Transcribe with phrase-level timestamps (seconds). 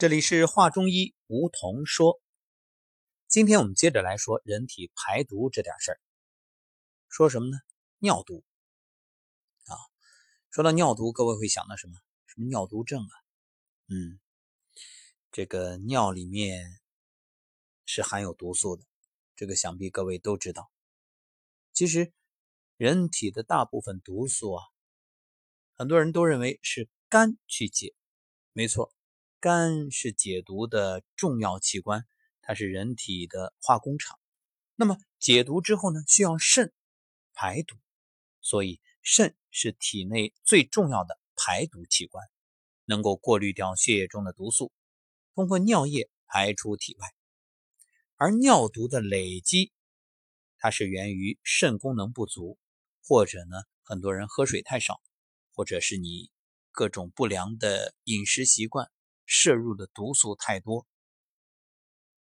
[0.00, 2.22] 这里是华中医吴桐说，
[3.28, 6.00] 今天我们接着来说人体排毒这点事儿。
[7.10, 7.58] 说什么呢？
[7.98, 8.42] 尿毒
[9.66, 9.76] 啊！
[10.50, 11.92] 说到尿毒，各位会想到什么？
[12.24, 13.12] 什么尿毒症啊？
[13.88, 14.18] 嗯，
[15.32, 16.80] 这个尿里面
[17.84, 18.86] 是含有毒素的，
[19.36, 20.72] 这个想必各位都知道。
[21.74, 22.10] 其实
[22.78, 24.64] 人体的大部分毒素啊，
[25.76, 27.94] 很多人都认为是肝去解，
[28.54, 28.94] 没错。
[29.40, 32.06] 肝是解毒的重要器官，
[32.42, 34.20] 它是人体的化工厂。
[34.76, 36.74] 那么解毒之后呢，需要肾
[37.32, 37.76] 排毒，
[38.42, 42.22] 所以肾是体内最重要的排毒器官，
[42.84, 44.72] 能够过滤掉血液中的毒素，
[45.34, 47.08] 通过尿液排出体外。
[48.16, 49.72] 而尿毒的累积，
[50.58, 52.58] 它是源于肾功能不足，
[53.02, 55.00] 或者呢，很多人喝水太少，
[55.54, 56.30] 或者是你
[56.72, 58.90] 各种不良的饮食习惯。
[59.30, 60.88] 摄入的毒素太多，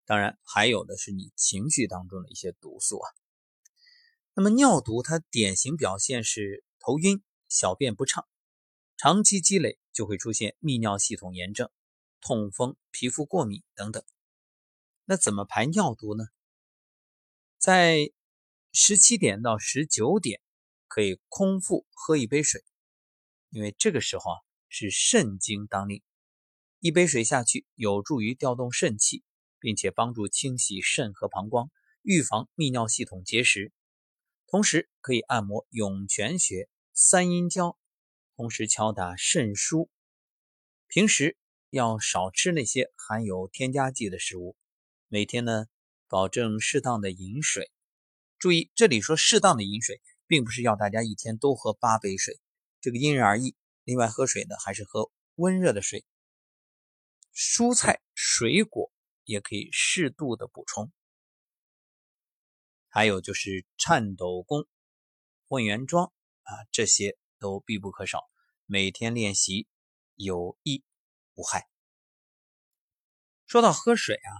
[0.07, 3.07] 当然还有的是你情绪当中的一些毒素啊。
[4.33, 8.27] 那么尿毒它典型表现是头晕、小便不畅，
[8.97, 11.71] 长期积累就会出现泌尿系统炎症、
[12.23, 14.03] 痛风、皮肤过敏等等。
[15.05, 16.25] 那怎么排尿毒呢？
[17.59, 18.11] 在
[18.73, 20.41] 十七点到十九点
[20.89, 22.65] 可以空腹喝一杯水，
[23.51, 24.39] 因为这个时候啊
[24.71, 26.03] 是肾经当令。
[26.81, 29.25] 一杯水下去，有助于调动肾气，
[29.59, 31.71] 并且帮助清洗肾和膀胱，
[32.03, 33.73] 预防泌尿系统结石。
[34.47, 37.79] 同时可以按摩涌泉穴、三阴交，
[38.37, 39.89] 同时敲打肾腧。
[40.87, 41.37] 平时
[41.71, 44.55] 要少吃那些含有添加剂的食物，
[45.09, 45.67] 每天呢
[46.09, 47.73] 保证适当的饮水。
[48.39, 52.39] 注意，这里说适当的饮水，并不是要大家一天都喝八杯水，
[52.81, 53.57] 这个因人而异。
[53.83, 56.05] 另外，喝水呢还是喝温热的水。
[57.37, 58.91] 蔬菜、水果
[59.25, 60.91] 也可以适度的补充，
[62.89, 64.67] 还有就是颤抖功、
[65.47, 66.07] 混元桩
[66.45, 68.23] 啊，这些都必不可少。
[68.65, 69.69] 每天练习
[70.15, 70.83] 有益
[71.35, 71.69] 无害。
[73.47, 74.33] 说到喝水啊，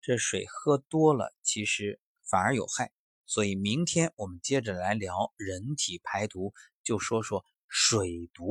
[0.00, 2.92] 这水喝多了其实反而有害，
[3.26, 8.44] 所以明天我们接着来聊人体排毒，就说说水毒。